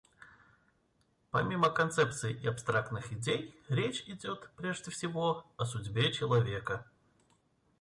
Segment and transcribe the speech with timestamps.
[1.29, 6.87] Помимо концепций и абстрактных идей речь идет, прежде всего, о судьбе человека.